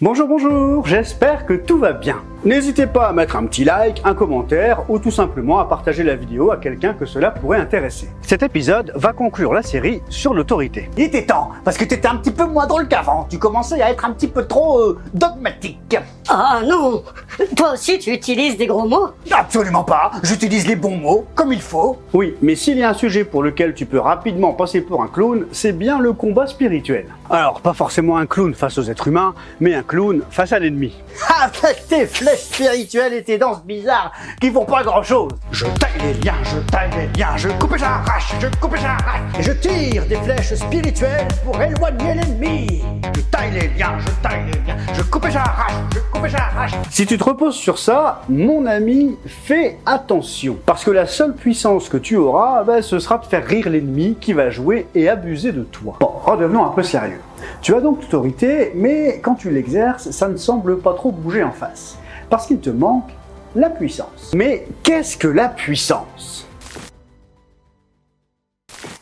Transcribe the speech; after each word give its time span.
Bonjour, 0.00 0.28
bonjour, 0.28 0.86
j'espère 0.86 1.44
que 1.44 1.54
tout 1.54 1.76
va 1.76 1.92
bien. 1.92 2.22
N'hésitez 2.44 2.86
pas 2.86 3.08
à 3.08 3.12
mettre 3.12 3.34
un 3.34 3.46
petit 3.46 3.64
like, 3.64 4.00
un 4.04 4.14
commentaire 4.14 4.88
ou 4.88 5.00
tout 5.00 5.10
simplement 5.10 5.58
à 5.58 5.64
partager 5.64 6.04
la 6.04 6.14
vidéo 6.14 6.52
à 6.52 6.56
quelqu'un 6.56 6.94
que 6.94 7.04
cela 7.04 7.32
pourrait 7.32 7.58
intéresser. 7.58 8.08
Cet 8.22 8.44
épisode 8.44 8.92
va 8.94 9.12
conclure 9.12 9.52
la 9.52 9.62
série 9.62 10.02
sur 10.08 10.34
l'autorité. 10.34 10.88
Il 10.96 11.02
était 11.02 11.26
temps, 11.26 11.50
parce 11.64 11.76
que 11.76 11.84
t'étais 11.84 12.06
un 12.06 12.14
petit 12.14 12.30
peu 12.30 12.44
moins 12.44 12.68
drôle 12.68 12.86
qu'avant. 12.86 13.26
Tu 13.28 13.40
commençais 13.40 13.82
à 13.82 13.90
être 13.90 14.04
un 14.04 14.12
petit 14.12 14.28
peu 14.28 14.46
trop 14.46 14.78
euh, 14.78 14.98
dogmatique. 15.14 15.96
Ah 16.28 16.60
non 16.64 17.02
Toi 17.56 17.72
aussi 17.72 17.98
tu 17.98 18.12
utilises 18.12 18.56
des 18.56 18.66
gros 18.66 18.86
mots? 18.86 19.08
Absolument 19.32 19.82
pas. 19.82 20.12
J'utilise 20.22 20.68
les 20.68 20.76
bons 20.76 20.96
mots, 20.96 21.26
comme 21.34 21.52
il 21.52 21.60
faut. 21.60 21.98
Oui, 22.12 22.36
mais 22.40 22.54
s'il 22.54 22.78
y 22.78 22.84
a 22.84 22.90
un 22.90 22.94
sujet 22.94 23.24
pour 23.24 23.42
lequel 23.42 23.74
tu 23.74 23.84
peux 23.84 23.98
rapidement 23.98 24.52
passer 24.52 24.80
pour 24.80 25.02
un 25.02 25.08
clown, 25.08 25.46
c'est 25.50 25.72
bien 25.72 25.98
le 25.98 26.12
combat 26.12 26.46
spirituel. 26.46 27.06
Alors, 27.30 27.60
pas 27.60 27.74
forcément 27.74 28.16
un 28.16 28.26
clown 28.26 28.54
face 28.54 28.78
aux 28.78 28.84
êtres 28.84 29.08
humains, 29.08 29.34
mais 29.60 29.74
un 29.74 29.82
clown 29.82 30.22
face 30.30 30.52
à 30.52 30.58
l'ennemi. 30.58 30.94
Avec 31.42 31.86
tes 31.88 32.06
flèches 32.28 32.40
spirituelles 32.40 33.14
et 33.14 33.22
tes 33.22 33.38
danses 33.38 33.64
bizarres 33.64 34.12
qui 34.40 34.50
font 34.50 34.64
pas 34.64 34.82
grand 34.82 35.02
chose. 35.02 35.30
Je 35.50 35.64
taille 35.64 36.00
les 36.02 36.14
liens, 36.14 36.34
je 36.44 36.58
taille 36.70 36.90
les 36.96 37.18
liens, 37.18 37.36
je 37.36 37.48
coupe 37.48 37.74
et 37.74 37.78
j'arrache, 37.78 38.34
je 38.40 38.46
coupe 38.60 38.74
et 38.74 38.80
j'arrache. 38.80 39.20
Et 39.38 39.42
je 39.42 39.52
tire 39.52 40.06
des 40.06 40.16
flèches 40.16 40.54
spirituelles 40.54 41.28
pour 41.44 41.60
éloigner 41.60 42.14
l'ennemi. 42.14 42.82
Je 43.14 43.20
taille 43.22 43.52
les 43.52 43.68
liens, 43.78 43.96
je 43.98 44.28
taille 44.28 44.44
les 44.46 44.66
liens, 44.66 44.76
je 44.92 45.02
coupe 45.02 45.26
et 45.26 45.30
j'arrache, 45.30 45.72
je 45.94 46.00
coupe 46.12 46.26
et 46.26 46.28
j'arrache. 46.28 46.72
Si 46.90 47.06
tu 47.06 47.16
te 47.16 47.24
reposes 47.24 47.54
sur 47.54 47.78
ça, 47.78 48.22
mon 48.28 48.66
ami, 48.66 49.16
fais 49.26 49.78
attention. 49.86 50.58
Parce 50.66 50.84
que 50.84 50.90
la 50.90 51.06
seule 51.06 51.34
puissance 51.34 51.88
que 51.88 51.96
tu 51.96 52.16
auras, 52.16 52.62
ben, 52.64 52.82
ce 52.82 52.98
sera 52.98 53.18
de 53.18 53.24
faire 53.24 53.46
rire 53.46 53.70
l'ennemi 53.70 54.16
qui 54.20 54.34
va 54.34 54.50
jouer 54.50 54.86
et 54.94 55.08
abuser 55.08 55.52
de 55.52 55.62
toi. 55.62 55.96
Bon, 56.00 56.12
redevenons 56.24 56.66
un 56.66 56.70
peu 56.70 56.82
sérieux. 56.82 57.20
Tu 57.62 57.74
as 57.74 57.80
donc 57.80 58.02
l'autorité, 58.02 58.72
mais 58.74 59.20
quand 59.22 59.36
tu 59.36 59.50
l'exerces, 59.50 60.10
ça 60.10 60.28
ne 60.28 60.36
semble 60.36 60.78
pas 60.78 60.92
trop 60.92 61.10
bouger 61.10 61.42
en 61.42 61.52
face. 61.52 61.96
Parce 62.30 62.46
qu'il 62.46 62.60
te 62.60 62.70
manque 62.70 63.10
la 63.54 63.70
puissance. 63.70 64.32
Mais 64.34 64.66
qu'est-ce 64.82 65.16
que 65.16 65.28
la 65.28 65.48
puissance? 65.48 66.46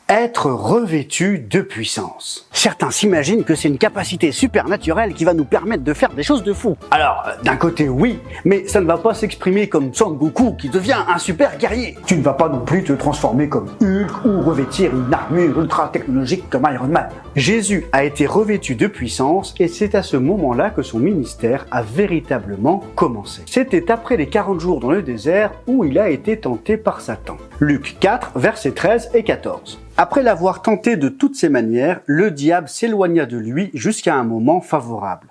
Être 0.09 0.51
revêtu 0.51 1.41
de 1.41 1.61
puissance. 1.61 2.46
Certains 2.57 2.91
s'imaginent 2.91 3.45
que 3.45 3.55
c'est 3.55 3.69
une 3.69 3.77
capacité 3.77 4.33
supernaturelle 4.33 5.13
qui 5.13 5.27
va 5.27 5.35
nous 5.35 5.45
permettre 5.45 5.85
de 5.85 5.93
faire 5.93 6.09
des 6.15 6.23
choses 6.23 6.43
de 6.43 6.55
fou. 6.55 6.75
Alors, 6.91 7.23
euh, 7.27 7.33
d'un 7.45 7.57
côté 7.57 7.87
oui, 7.87 8.19
mais 8.47 8.67
ça 8.67 8.81
ne 8.81 8.87
va 8.87 8.97
pas 8.97 9.13
s'exprimer 9.13 9.69
comme 9.69 9.93
Son 9.93 10.13
Goku 10.13 10.55
qui 10.55 10.71
devient 10.71 10.97
un 11.07 11.19
super 11.19 11.59
guerrier. 11.59 11.99
Tu 12.07 12.17
ne 12.17 12.23
vas 12.23 12.33
pas 12.33 12.49
non 12.49 12.61
plus 12.61 12.83
te 12.83 12.95
transformer 12.95 13.51
comme 13.51 13.67
Hulk 13.83 14.25
ou 14.25 14.41
revêtir 14.41 14.91
une 14.97 15.13
armure 15.13 15.61
ultra 15.61 15.89
technologique 15.89 16.49
comme 16.49 16.67
Iron 16.73 16.89
Man. 16.89 17.11
Jésus 17.35 17.85
a 17.93 18.05
été 18.05 18.25
revêtu 18.25 18.75
de 18.75 18.87
puissance 18.87 19.55
et 19.61 19.69
c'est 19.69 19.95
à 19.95 20.03
ce 20.03 20.17
moment-là 20.17 20.71
que 20.71 20.81
son 20.81 20.99
ministère 20.99 21.67
a 21.71 21.83
véritablement 21.83 22.83
commencé. 22.95 23.43
C'était 23.45 23.91
après 23.91 24.17
les 24.17 24.31
40 24.31 24.61
jours 24.61 24.81
dans 24.81 24.91
le 24.91 25.03
désert 25.03 25.53
où 25.67 25.85
il 25.85 25.99
a 25.99 26.09
été 26.09 26.39
tenté 26.39 26.79
par 26.79 27.03
Satan. 27.03 27.37
Luc 27.61 27.99
4, 28.01 28.33
versets 28.39 28.73
13 28.73 29.11
et 29.13 29.25
14. 29.25 29.79
Après 29.99 30.23
l'avoir 30.23 30.61
tenté 30.61 30.97
de 30.97 31.09
toutes 31.09 31.37
ses 31.37 31.49
manières, 31.49 32.01
le 32.05 32.31
diable 32.31 32.69
s'éloigna 32.69 33.25
de 33.25 33.39
lui 33.39 33.71
jusqu'à 33.73 34.15
un 34.15 34.25
moment 34.25 34.61
favorable. 34.61 35.29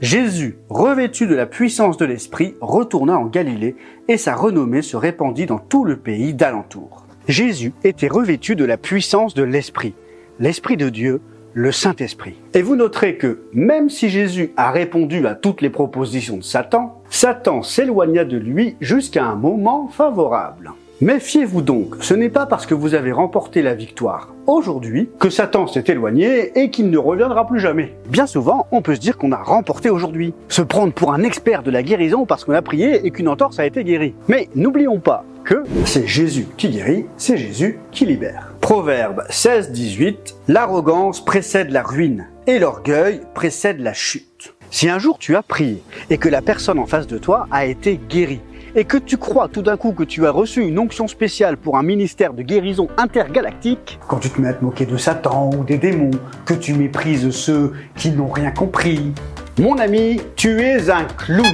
Jésus, 0.00 0.58
revêtu 0.68 1.28
de 1.28 1.36
la 1.36 1.46
puissance 1.46 1.96
de 1.96 2.04
l'Esprit, 2.04 2.56
retourna 2.60 3.16
en 3.16 3.26
Galilée 3.26 3.76
et 4.08 4.16
sa 4.16 4.34
renommée 4.34 4.82
se 4.82 4.96
répandit 4.96 5.46
dans 5.46 5.58
tout 5.60 5.84
le 5.84 5.96
pays 5.96 6.34
d'alentour. 6.34 7.06
Jésus 7.28 7.72
était 7.84 8.08
revêtu 8.08 8.56
de 8.56 8.64
la 8.64 8.76
puissance 8.76 9.34
de 9.34 9.44
l'Esprit, 9.44 9.94
l'Esprit 10.40 10.76
de 10.76 10.88
Dieu, 10.88 11.20
le 11.54 11.70
Saint-Esprit. 11.70 12.34
Et 12.54 12.62
vous 12.62 12.74
noterez 12.74 13.18
que 13.18 13.42
même 13.52 13.88
si 13.88 14.08
Jésus 14.08 14.50
a 14.56 14.72
répondu 14.72 15.28
à 15.28 15.36
toutes 15.36 15.62
les 15.62 15.70
propositions 15.70 16.38
de 16.38 16.42
Satan, 16.42 17.02
Satan 17.08 17.62
s'éloigna 17.62 18.24
de 18.24 18.36
lui 18.36 18.74
jusqu'à 18.80 19.24
un 19.24 19.36
moment 19.36 19.86
favorable. 19.86 20.72
Méfiez-vous 21.00 21.62
donc, 21.62 21.94
ce 22.00 22.12
n'est 22.12 22.28
pas 22.28 22.44
parce 22.44 22.66
que 22.66 22.74
vous 22.74 22.96
avez 22.96 23.12
remporté 23.12 23.62
la 23.62 23.76
victoire 23.76 24.34
aujourd'hui 24.48 25.08
que 25.20 25.30
Satan 25.30 25.68
s'est 25.68 25.84
éloigné 25.86 26.58
et 26.58 26.70
qu'il 26.70 26.90
ne 26.90 26.98
reviendra 26.98 27.46
plus 27.46 27.60
jamais. 27.60 27.94
Bien 28.08 28.26
souvent, 28.26 28.66
on 28.72 28.82
peut 28.82 28.96
se 28.96 29.00
dire 29.00 29.16
qu'on 29.16 29.30
a 29.30 29.40
remporté 29.40 29.90
aujourd'hui, 29.90 30.34
se 30.48 30.60
prendre 30.60 30.92
pour 30.92 31.12
un 31.12 31.22
expert 31.22 31.62
de 31.62 31.70
la 31.70 31.84
guérison 31.84 32.26
parce 32.26 32.44
qu'on 32.44 32.52
a 32.52 32.62
prié 32.62 33.06
et 33.06 33.12
qu'une 33.12 33.28
entorse 33.28 33.60
a 33.60 33.66
été 33.66 33.84
guérie. 33.84 34.14
Mais 34.26 34.48
n'oublions 34.56 34.98
pas 34.98 35.24
que 35.44 35.62
c'est 35.84 36.08
Jésus 36.08 36.48
qui 36.56 36.68
guérit, 36.70 37.06
c'est 37.16 37.36
Jésus 37.36 37.78
qui 37.92 38.04
libère. 38.04 38.52
Proverbe 38.60 39.22
16-18, 39.30 40.16
l'arrogance 40.48 41.24
précède 41.24 41.70
la 41.70 41.84
ruine 41.84 42.26
et 42.48 42.58
l'orgueil 42.58 43.20
précède 43.34 43.78
la 43.78 43.92
chute. 43.92 44.52
Si 44.72 44.88
un 44.88 44.98
jour 44.98 45.18
tu 45.20 45.36
as 45.36 45.42
prié 45.44 45.80
et 46.10 46.18
que 46.18 46.28
la 46.28 46.42
personne 46.42 46.80
en 46.80 46.86
face 46.86 47.06
de 47.06 47.18
toi 47.18 47.46
a 47.52 47.66
été 47.66 48.00
guérie, 48.08 48.40
et 48.74 48.84
que 48.84 48.96
tu 48.96 49.16
crois 49.16 49.48
tout 49.48 49.62
d'un 49.62 49.76
coup 49.76 49.92
que 49.92 50.04
tu 50.04 50.26
as 50.26 50.30
reçu 50.30 50.62
une 50.62 50.78
onction 50.78 51.08
spéciale 51.08 51.56
pour 51.56 51.76
un 51.76 51.82
ministère 51.82 52.32
de 52.32 52.42
guérison 52.42 52.88
intergalactique, 52.96 53.98
quand 54.08 54.18
tu 54.18 54.30
te 54.30 54.40
mets 54.40 54.48
à 54.48 54.54
te 54.54 54.64
moquer 54.64 54.86
de 54.86 54.96
Satan 54.96 55.50
ou 55.56 55.64
des 55.64 55.78
démons, 55.78 56.10
que 56.44 56.54
tu 56.54 56.74
méprises 56.74 57.30
ceux 57.30 57.72
qui 57.96 58.10
n'ont 58.10 58.28
rien 58.28 58.50
compris, 58.50 59.12
mon 59.58 59.76
ami, 59.78 60.20
tu 60.36 60.60
es 60.62 60.88
un 60.88 61.04
clown. 61.04 61.46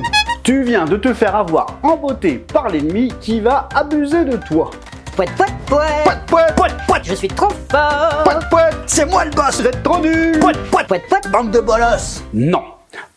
Tu 0.43 0.63
viens 0.63 0.85
de 0.85 0.97
te 0.99 1.15
faire 1.15 1.35
avoir 1.37 1.79
en 1.83 1.97
beauté 1.97 2.37
par 2.53 2.69
l'ennemi 2.69 3.11
qui 3.21 3.41
va 3.41 3.69
abuser 3.75 4.27
de 4.27 4.37
toi. 4.37 4.71
Poète, 5.17 5.31
poète, 5.37 5.53
poète 5.67 5.91
Poète, 6.05 6.19
poète, 6.27 6.55
poète, 6.57 6.75
poète, 6.87 7.03
Je 7.05 7.15
suis 7.15 7.29
trop 7.29 7.49
fort 7.71 8.25
poète, 8.25 8.49
poète, 8.51 8.77
c'est 8.87 9.07
moi 9.07 9.25
le 9.25 9.31
boss, 9.31 9.61
Vous 9.61 9.67
êtes 9.67 9.83
trop 9.83 10.01
nul 10.01 10.39
Poète, 10.39 10.59
poète, 10.71 10.87
Poète, 10.87 11.03
poète 11.09 11.31
bande 11.31 11.51
de 11.51 11.61
bolosses. 11.61 12.23
Non. 12.35 12.74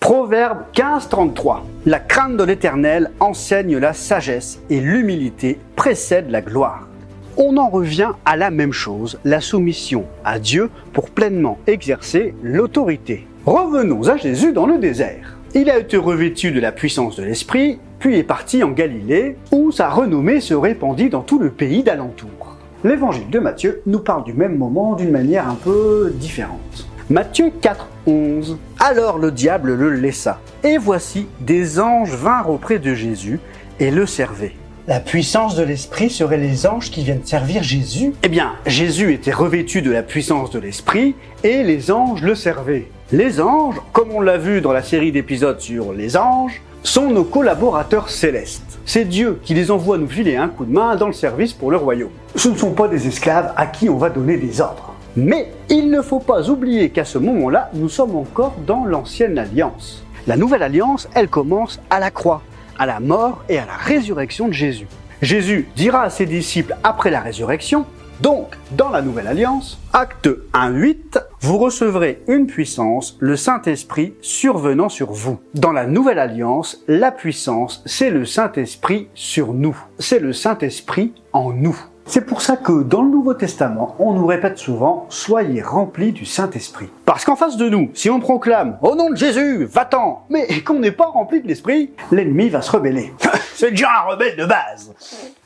Proverbe 0.07 0.59
15-33. 0.73 1.63
La 1.85 2.00
crainte 2.00 2.38
de 2.38 2.44
l'Éternel 2.45 3.12
enseigne 3.19 3.75
la 3.75 3.91
sagesse 3.91 4.62
et 4.69 4.79
l'humilité 4.79 5.59
précède 5.75 6.29
la 6.29 6.40
gloire. 6.40 6.88
On 7.35 7.57
en 7.57 7.68
revient 7.68 8.12
à 8.23 8.38
la 8.38 8.50
même 8.50 8.72
chose, 8.72 9.19
la 9.25 9.41
soumission 9.41 10.06
à 10.23 10.40
Dieu 10.40 10.69
pour 10.94 11.09
pleinement 11.09 11.57
exercer 11.68 12.34
l'autorité. 12.41 13.28
Revenons 13.45 14.07
à 14.07 14.16
Jésus 14.16 14.53
dans 14.53 14.66
le 14.66 14.78
désert. 14.78 15.35
Il 15.53 15.69
a 15.69 15.78
été 15.78 15.97
revêtu 15.97 16.53
de 16.53 16.62
la 16.62 16.72
puissance 16.72 17.18
de 17.18 17.24
l'Esprit, 17.24 17.78
puis 18.00 18.18
est 18.18 18.24
parti 18.24 18.63
en 18.63 18.72
Galilée, 18.72 19.35
où 19.51 19.74
sa 19.74 19.89
renommée 19.89 20.39
se 20.39 20.53
répandit 20.53 21.09
dans 21.09 21.22
tout 21.22 21.38
le 21.38 21.50
pays 21.50 21.84
d'alentour. 21.84 22.56
L'évangile 22.85 23.29
de 23.29 23.39
Matthieu 23.39 23.81
nous 23.85 24.00
parle 24.00 24.24
du 24.24 24.31
même 24.31 24.57
moment 24.57 24.95
d'une 24.95 25.12
manière 25.12 25.50
un 25.50 25.56
peu 25.56 26.13
différente. 26.16 26.88
Matthieu 27.09 27.51
4, 27.62 27.89
11. 28.07 28.57
Alors 28.80 29.18
le 29.18 29.32
diable 29.32 29.74
le 29.74 29.90
laissa. 29.90 30.40
Et 30.64 30.78
voici, 30.78 31.28
des 31.40 31.80
anges 31.80 32.14
vinrent 32.14 32.52
auprès 32.52 32.78
de 32.78 32.94
Jésus 32.94 33.40
et 33.80 33.90
le 33.90 34.06
servaient. 34.06 34.56
La 34.88 35.00
puissance 35.00 35.56
de 35.56 35.64
l'Esprit 35.64 36.10
serait 36.10 36.38
les 36.38 36.68
anges 36.68 36.92
qui 36.92 37.04
viennent 37.04 37.26
servir 37.26 37.64
Jésus 37.64 38.14
Eh 38.24 38.30
bien, 38.30 38.54
Jésus 38.68 39.14
était 39.14 39.34
revêtu 39.34 39.82
de 39.82 39.92
la 39.92 40.04
puissance 40.04 40.52
de 40.52 40.60
l'Esprit 40.60 41.16
et 41.44 41.64
les 41.64 41.92
anges 41.92 42.22
le 42.22 42.36
servaient. 42.36 42.88
Les 43.12 43.42
anges, 43.42 43.82
comme 43.94 44.12
on 44.12 44.22
l'a 44.22 44.38
vu 44.38 44.62
dans 44.62 44.72
la 44.72 44.84
série 44.84 45.12
d'épisodes 45.12 45.60
sur 45.60 45.92
les 45.92 46.16
anges, 46.16 46.62
sont 46.84 47.10
nos 47.10 47.24
collaborateurs 47.24 48.10
célestes. 48.10 48.80
C'est 48.86 49.06
Dieu 49.06 49.40
qui 49.44 49.56
les 49.56 49.72
envoie 49.72 49.98
nous 49.98 50.08
filer 50.08 50.38
un 50.38 50.48
coup 50.48 50.66
de 50.66 50.72
main 50.72 50.96
dans 50.96 51.08
le 51.08 51.14
service 51.14 51.52
pour 51.52 51.72
le 51.72 51.78
royaume. 51.78 52.12
Ce 52.36 52.48
ne 52.48 52.56
sont 52.56 52.72
pas 52.72 52.88
des 52.88 53.08
esclaves 53.08 53.54
à 53.58 53.66
qui 53.66 53.90
on 53.90 53.98
va 53.98 54.10
donner 54.10 54.38
des 54.38 54.62
ordres. 54.62 54.94
Mais 55.18 55.52
il 55.68 55.90
ne 55.90 56.04
faut 56.04 56.20
pas 56.20 56.48
oublier 56.52 56.92
qu'à 56.92 57.04
ce 57.04 57.18
moment-là, 57.18 57.72
nous 57.74 57.90
sommes 57.90 58.16
encore 58.16 58.54
dans 58.68 58.86
l'ancienne 58.86 59.40
alliance. 59.40 60.04
La 60.28 60.38
nouvelle 60.38 60.62
alliance, 60.62 61.10
elle 61.16 61.28
commence 61.28 61.80
à 61.90 62.00
la 62.00 62.12
croix, 62.12 62.44
à 62.78 62.86
la 62.86 63.00
mort 63.00 63.44
et 63.50 63.58
à 63.58 63.66
la 63.66 63.76
résurrection 63.76 64.48
de 64.48 64.54
Jésus. 64.54 64.86
Jésus 65.24 65.70
dira 65.76 66.04
à 66.04 66.12
ses 66.12 66.28
disciples 66.28 66.78
après 66.84 67.10
la 67.10 67.22
résurrection, 67.22 67.88
donc 68.22 68.56
dans 68.74 68.90
la 68.90 69.02
nouvelle 69.02 69.26
alliance, 69.26 69.80
acte 69.92 70.30
1.8, 70.54 71.20
vous 71.42 71.58
recevrez 71.58 72.22
une 72.28 72.46
puissance, 72.46 73.18
le 73.20 73.36
Saint-Esprit 73.36 74.14
survenant 74.22 74.90
sur 74.90 75.12
vous. 75.12 75.40
Dans 75.56 75.72
la 75.72 75.88
nouvelle 75.88 76.20
alliance, 76.20 76.84
la 76.88 77.10
puissance, 77.12 77.81
c'est 77.88 78.12
le 78.12 78.25
Saint-Esprit 78.25 79.08
sur 79.16 79.54
nous. 79.54 79.75
C'est 79.98 80.20
le 80.20 80.31
Saint-Esprit 80.31 81.13
en 81.34 81.52
nous. 81.52 81.78
C'est 82.09 82.21
pour 82.21 82.42
ça 82.42 82.56
que 82.56 82.83
dans 82.83 83.01
le 83.01 83.09
Nouveau 83.09 83.33
Testament, 83.33 83.94
on 84.00 84.13
nous 84.13 84.25
répète 84.25 84.57
souvent 84.57 85.07
Soyez 85.09 85.62
remplis 85.62 86.13
du 86.13 86.24
Saint-Esprit. 86.24 86.88
Parce 87.04 87.25
qu'en 87.25 87.36
face 87.36 87.57
de 87.57 87.68
nous, 87.68 87.92
si 87.94 88.09
on 88.09 88.21
proclame 88.21 88.77
Au 88.81 88.95
nom 88.95 89.09
de 89.09 89.18
Jésus, 89.18 89.65
va-t'en, 89.65 90.24
mais 90.30 90.48
qu'on 90.62 90.80
n'est 90.80 90.94
pas 90.94 91.07
rempli 91.07 91.42
de 91.42 91.48
l'Esprit, 91.50 91.92
l'ennemi 92.13 92.48
va 92.48 92.62
se 92.62 92.71
rebeller. 92.71 93.13
C'est 93.56 93.71
déjà 93.71 93.89
un 93.89 94.12
rebelle 94.12 94.38
de 94.38 94.45
base. 94.45 94.94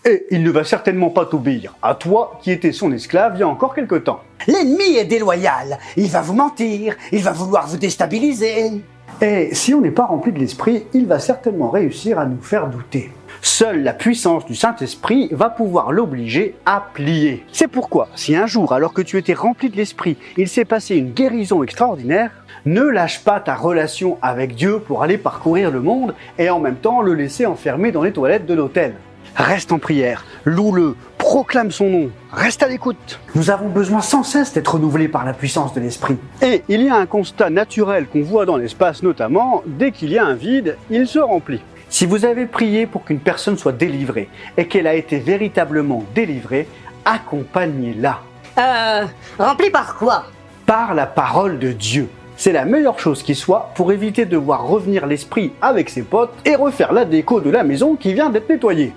Et 0.05 0.27
il 0.29 0.43
ne 0.43 0.51
va 0.51 0.63
certainement 0.63 1.09
pas 1.09 1.25
t'obéir 1.25 1.75
à 1.81 1.95
toi 1.95 2.37
qui 2.43 2.51
étais 2.51 2.71
son 2.71 2.91
esclave 2.91 3.33
il 3.35 3.39
y 3.39 3.43
a 3.43 3.47
encore 3.47 3.73
quelque 3.73 3.95
temps. 3.95 4.19
L'ennemi 4.47 4.97
est 4.97 5.05
déloyal. 5.05 5.79
Il 5.97 6.09
va 6.09 6.21
vous 6.21 6.33
mentir. 6.33 6.95
Il 7.11 7.23
va 7.23 7.31
vouloir 7.31 7.67
vous 7.67 7.77
déstabiliser. 7.77 8.83
Et 9.23 9.53
si 9.53 9.75
on 9.75 9.81
n'est 9.81 9.91
pas 9.91 10.06
rempli 10.06 10.31
de 10.31 10.39
l'esprit, 10.39 10.88
il 10.95 11.06
va 11.06 11.19
certainement 11.19 11.69
réussir 11.69 12.18
à 12.18 12.25
nous 12.25 12.41
faire 12.41 12.68
douter. 12.68 13.12
Seule 13.44 13.83
la 13.83 13.94
puissance 13.94 14.47
du 14.47 14.56
Saint-Esprit 14.56 15.29
va 15.31 15.51
pouvoir 15.51 15.91
l'obliger 15.91 16.56
à 16.65 16.88
plier. 16.91 17.45
C'est 17.51 17.68
pourquoi, 17.68 18.09
si 18.15 18.35
un 18.35 18.47
jour, 18.47 18.73
alors 18.73 18.94
que 18.94 19.03
tu 19.03 19.19
étais 19.19 19.35
rempli 19.35 19.69
de 19.69 19.77
l'Esprit, 19.77 20.18
il 20.38 20.47
s'est 20.47 20.65
passé 20.65 20.95
une 20.95 21.12
guérison 21.12 21.62
extraordinaire, 21.62 22.31
ne 22.65 22.81
lâche 22.81 23.23
pas 23.23 23.39
ta 23.39 23.53
relation 23.53 24.18
avec 24.23 24.56
Dieu 24.56 24.79
pour 24.79 25.03
aller 25.03 25.19
parcourir 25.19 25.69
le 25.69 25.81
monde 25.81 26.15
et 26.39 26.50
en 26.50 26.59
même 26.59 26.77
temps 26.77 27.03
le 27.03 27.13
laisser 27.13 27.45
enfermé 27.45 27.91
dans 27.91 28.01
les 28.01 28.13
toilettes 28.13 28.47
de 28.47 28.56
l'hôtel. 28.56 28.95
Reste 29.35 29.71
en 29.71 29.77
prière, 29.77 30.25
loue-le, 30.45 30.95
proclame 31.31 31.71
son 31.71 31.85
nom, 31.85 32.09
reste 32.33 32.61
à 32.61 32.67
l'écoute. 32.67 33.21
Nous 33.35 33.51
avons 33.51 33.69
besoin 33.69 34.01
sans 34.01 34.21
cesse 34.21 34.51
d'être 34.51 34.73
renouvelés 34.73 35.07
par 35.07 35.23
la 35.23 35.31
puissance 35.31 35.73
de 35.73 35.79
l'Esprit. 35.79 36.17
Et 36.41 36.61
il 36.67 36.81
y 36.81 36.89
a 36.89 36.97
un 36.97 37.05
constat 37.05 37.49
naturel 37.49 38.07
qu'on 38.07 38.21
voit 38.21 38.45
dans 38.45 38.57
l'espace 38.57 39.01
notamment, 39.01 39.63
dès 39.65 39.93
qu'il 39.93 40.11
y 40.11 40.17
a 40.17 40.25
un 40.25 40.33
vide, 40.33 40.75
il 40.89 41.07
se 41.07 41.19
remplit. 41.19 41.61
Si 41.87 42.05
vous 42.05 42.25
avez 42.25 42.47
prié 42.47 42.85
pour 42.85 43.05
qu'une 43.05 43.21
personne 43.21 43.57
soit 43.57 43.71
délivrée 43.71 44.27
et 44.57 44.67
qu'elle 44.67 44.87
a 44.87 44.93
été 44.93 45.19
véritablement 45.19 46.03
délivrée, 46.13 46.67
accompagnez-la. 47.05 48.19
Euh, 48.57 49.05
rempli 49.39 49.69
par 49.69 49.95
quoi? 49.95 50.25
Par 50.65 50.93
la 50.93 51.05
parole 51.05 51.59
de 51.59 51.71
Dieu. 51.71 52.09
C'est 52.35 52.51
la 52.51 52.65
meilleure 52.65 52.99
chose 52.99 53.23
qui 53.23 53.35
soit 53.35 53.71
pour 53.75 53.93
éviter 53.93 54.25
de 54.25 54.35
voir 54.35 54.67
revenir 54.67 55.05
l'esprit 55.05 55.53
avec 55.61 55.91
ses 55.91 56.01
potes 56.01 56.33
et 56.43 56.55
refaire 56.55 56.91
la 56.91 57.05
déco 57.05 57.39
de 57.39 57.51
la 57.51 57.63
maison 57.63 57.95
qui 57.95 58.13
vient 58.13 58.29
d'être 58.29 58.49
nettoyée. 58.49 58.91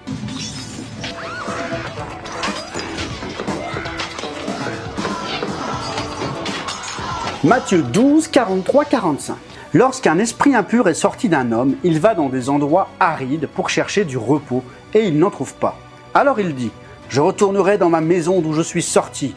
Matthieu 7.44 7.82
12, 7.82 8.28
43, 8.28 8.86
45. 8.86 9.36
Lorsqu'un 9.74 10.18
esprit 10.18 10.54
impur 10.54 10.88
est 10.88 10.94
sorti 10.94 11.28
d'un 11.28 11.52
homme, 11.52 11.76
il 11.84 12.00
va 12.00 12.14
dans 12.14 12.30
des 12.30 12.48
endroits 12.48 12.88
arides 13.00 13.48
pour 13.48 13.68
chercher 13.68 14.06
du 14.06 14.16
repos, 14.16 14.64
et 14.94 15.00
il 15.00 15.18
n'en 15.18 15.28
trouve 15.28 15.52
pas. 15.52 15.76
Alors 16.14 16.40
il 16.40 16.54
dit, 16.54 16.70
Je 17.10 17.20
retournerai 17.20 17.76
dans 17.76 17.90
ma 17.90 18.00
maison 18.00 18.40
d'où 18.40 18.54
je 18.54 18.62
suis 18.62 18.80
sorti. 18.80 19.34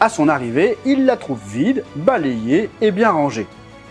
À 0.00 0.08
son 0.08 0.30
arrivée, 0.30 0.78
il 0.86 1.04
la 1.04 1.18
trouve 1.18 1.38
vide, 1.46 1.84
balayée 1.96 2.70
et 2.80 2.92
bien 2.92 3.10
rangée. 3.10 3.46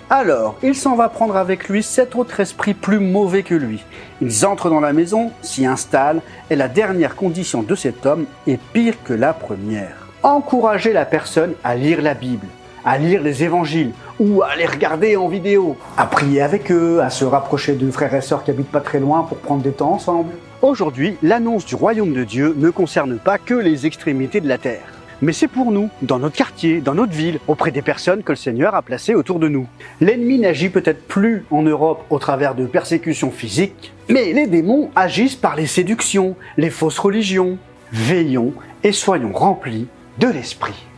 Alors, 0.09 0.57
il 0.63 0.73
s'en 0.73 0.95
va 0.95 1.07
prendre 1.07 1.35
avec 1.35 1.69
lui 1.69 1.83
sept 1.83 2.15
autres 2.15 2.39
esprits 2.39 2.73
plus 2.73 2.99
mauvais 2.99 3.43
que 3.43 3.53
lui. 3.53 3.83
Ils 4.19 4.47
entrent 4.47 4.71
dans 4.71 4.79
la 4.79 4.93
maison, 4.93 5.31
s'y 5.43 5.67
installent, 5.67 6.23
et 6.49 6.55
la 6.55 6.69
dernière 6.69 7.15
condition 7.15 7.61
de 7.61 7.75
cet 7.75 8.07
homme 8.07 8.25
est 8.47 8.59
pire 8.73 8.95
que 9.03 9.13
la 9.13 9.31
première. 9.31 10.07
Encouragez 10.23 10.91
la 10.91 11.05
personne 11.05 11.53
à 11.63 11.75
lire 11.75 12.01
la 12.01 12.15
Bible, 12.15 12.47
à 12.85 12.97
lire 12.97 13.21
les 13.21 13.43
évangiles 13.43 13.91
ou 14.19 14.43
à 14.43 14.55
les 14.55 14.65
regarder 14.65 15.15
en 15.15 15.27
vidéo, 15.27 15.77
à 15.97 16.05
prier 16.05 16.41
avec 16.41 16.71
eux, 16.71 17.01
à 17.01 17.09
se 17.09 17.25
rapprocher 17.25 17.73
de 17.73 17.89
frères 17.91 18.13
et 18.13 18.21
sœurs 18.21 18.43
qui 18.43 18.51
habitent 18.51 18.71
pas 18.71 18.81
très 18.81 18.99
loin 18.99 19.23
pour 19.23 19.37
prendre 19.37 19.61
des 19.61 19.71
temps 19.71 19.93
ensemble. 19.93 20.33
Aujourd'hui, 20.61 21.15
l'annonce 21.23 21.65
du 21.65 21.75
royaume 21.75 22.13
de 22.13 22.23
Dieu 22.23 22.53
ne 22.57 22.69
concerne 22.69 23.17
pas 23.17 23.37
que 23.37 23.53
les 23.53 23.85
extrémités 23.85 24.41
de 24.41 24.47
la 24.47 24.57
terre. 24.57 24.99
Mais 25.21 25.33
c'est 25.33 25.47
pour 25.49 25.71
nous, 25.71 25.89
dans 26.01 26.19
notre 26.19 26.37
quartier, 26.37 26.79
dans 26.79 26.95
notre 26.95 27.11
ville, 27.11 27.39
auprès 27.47 27.71
des 27.71 27.81
personnes 27.81 28.23
que 28.23 28.31
le 28.31 28.37
Seigneur 28.37 28.73
a 28.73 28.81
placées 28.81 29.15
autour 29.15 29.39
de 29.39 29.49
nous. 29.49 29.67
L'ennemi 29.99 30.39
n'agit 30.39 30.69
peut-être 30.69 31.07
plus 31.07 31.45
en 31.51 31.61
Europe 31.61 32.05
au 32.09 32.19
travers 32.19 32.55
de 32.55 32.65
persécutions 32.65 33.31
physiques, 33.31 33.93
mais 34.07 34.31
les 34.31 34.47
démons 34.47 34.91
agissent 34.95 35.35
par 35.35 35.57
les 35.57 35.67
séductions, 35.67 36.35
les 36.55 36.69
fausses 36.69 36.99
religions. 36.99 37.57
Veillons 37.91 38.53
et 38.83 38.93
soyons 38.93 39.33
remplis 39.33 39.87
de 40.19 40.27
l'Esprit. 40.27 40.88